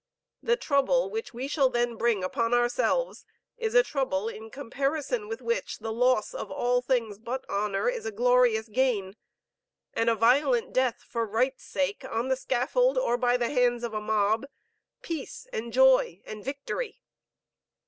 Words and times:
The 0.41 0.55
trouble 0.57 1.11
which 1.11 1.31
we 1.31 1.47
shall 1.47 1.69
then 1.69 1.95
bring 1.95 2.23
upon 2.23 2.55
ourselves, 2.55 3.23
is 3.57 3.75
a 3.75 3.83
trouble 3.83 4.27
in 4.29 4.49
comparison 4.49 5.27
with 5.27 5.43
which 5.43 5.77
the 5.77 5.93
loss 5.93 6.33
of 6.33 6.49
all 6.49 6.81
things 6.81 7.19
but 7.19 7.45
honor 7.47 7.87
is 7.87 8.03
a 8.07 8.11
glorious 8.11 8.67
gain, 8.67 9.15
and 9.93 10.09
a 10.09 10.15
violent 10.15 10.73
death 10.73 11.03
for 11.07 11.23
right's 11.27 11.63
sake 11.65 12.03
on 12.03 12.29
the 12.29 12.35
scaffold, 12.35 12.97
or 12.97 13.15
by 13.15 13.37
the 13.37 13.49
hands 13.51 13.83
of 13.83 13.93
a 13.93 14.01
mob, 14.01 14.47
peace 15.03 15.45
and 15.53 15.71
joy 15.71 16.23
and 16.25 16.43
victory. 16.43 16.99